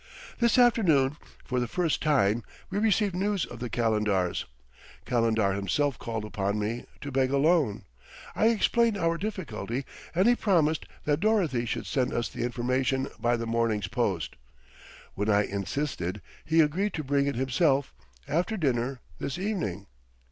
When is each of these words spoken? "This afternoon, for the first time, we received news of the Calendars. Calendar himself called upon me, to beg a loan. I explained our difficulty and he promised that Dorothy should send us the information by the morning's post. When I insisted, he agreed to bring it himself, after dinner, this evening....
"This 0.39 0.57
afternoon, 0.57 1.15
for 1.45 1.59
the 1.59 1.67
first 1.67 2.01
time, 2.01 2.43
we 2.71 2.79
received 2.79 3.13
news 3.13 3.45
of 3.45 3.59
the 3.59 3.69
Calendars. 3.69 4.45
Calendar 5.05 5.53
himself 5.53 5.99
called 5.99 6.25
upon 6.25 6.57
me, 6.57 6.87
to 7.01 7.11
beg 7.11 7.29
a 7.29 7.37
loan. 7.37 7.83
I 8.35 8.47
explained 8.47 8.97
our 8.97 9.19
difficulty 9.19 9.85
and 10.15 10.27
he 10.27 10.33
promised 10.35 10.87
that 11.05 11.19
Dorothy 11.19 11.67
should 11.67 11.85
send 11.85 12.13
us 12.13 12.29
the 12.29 12.41
information 12.41 13.09
by 13.19 13.37
the 13.37 13.45
morning's 13.45 13.89
post. 13.89 14.37
When 15.13 15.29
I 15.29 15.43
insisted, 15.45 16.23
he 16.45 16.61
agreed 16.61 16.95
to 16.95 17.03
bring 17.03 17.27
it 17.27 17.35
himself, 17.35 17.93
after 18.27 18.57
dinner, 18.57 19.01
this 19.19 19.37
evening.... 19.37 19.85